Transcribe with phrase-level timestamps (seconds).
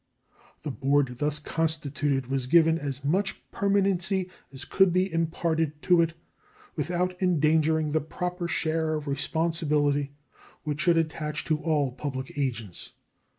[0.63, 6.13] The board thus constituted was given as much permanency as could be imparted to it
[6.75, 10.15] without endangering the proper share of responsibility
[10.63, 12.93] which should attach to all public agents.